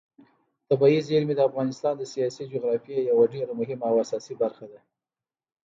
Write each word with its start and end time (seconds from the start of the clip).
طبیعي 0.69 0.99
زیرمې 1.07 1.33
د 1.35 1.41
افغانستان 1.49 1.93
د 1.97 2.03
سیاسي 2.13 2.43
جغرافیې 2.51 2.99
یوه 3.09 3.25
ډېره 3.33 3.53
مهمه 3.59 3.85
او 3.91 3.95
اساسي 4.03 4.33
برخه 4.41 4.65
ده. 4.71 4.79